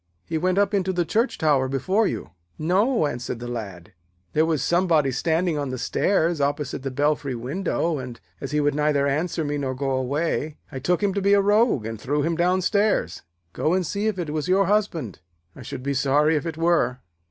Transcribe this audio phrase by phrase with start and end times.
[0.25, 3.93] 'He went up into the church tower before you.' 'No,' answered the Lad.
[4.33, 8.73] 'There was somebody standing on the stairs opposite the belfry window, and, as he would
[8.73, 12.23] neither answer me nor go away, I took him to be a rogue and threw
[12.23, 13.21] him downstairs.
[13.53, 15.19] Go and see if it was your husband;
[15.55, 17.01] I should be sorry if it were.'